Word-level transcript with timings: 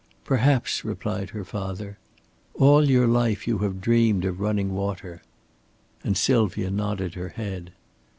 "Perhaps," 0.23 0.83
replied 0.83 1.29
her 1.29 1.45
father. 1.45 1.99
"All 2.55 2.89
your 2.89 3.05
life 3.05 3.47
you 3.47 3.59
have 3.59 3.79
dreamed 3.81 4.25
of 4.25 4.39
running 4.39 4.73
water." 4.73 5.21
And 6.03 6.17
Sylvia 6.17 6.71
nodded 6.71 7.13
her 7.13 7.29
head. 7.29 7.71